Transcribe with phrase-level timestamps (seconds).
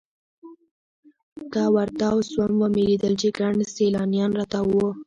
[1.53, 4.89] کله ورتاو سوم ومې لېدل چې ګڼ سیلانیان راتاو وو.